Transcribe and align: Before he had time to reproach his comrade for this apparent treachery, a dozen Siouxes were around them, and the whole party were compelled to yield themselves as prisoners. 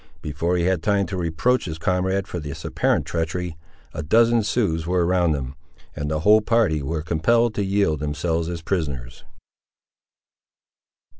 Before 0.23 0.57
he 0.57 0.63
had 0.63 0.81
time 0.81 1.05
to 1.05 1.15
reproach 1.15 1.65
his 1.65 1.77
comrade 1.77 2.27
for 2.27 2.39
this 2.39 2.65
apparent 2.65 3.05
treachery, 3.05 3.55
a 3.93 4.01
dozen 4.01 4.41
Siouxes 4.41 4.87
were 4.87 5.05
around 5.05 5.33
them, 5.33 5.53
and 5.95 6.09
the 6.09 6.21
whole 6.21 6.41
party 6.41 6.81
were 6.81 7.03
compelled 7.03 7.53
to 7.53 7.63
yield 7.63 7.99
themselves 7.99 8.49
as 8.49 8.63
prisoners. 8.63 9.23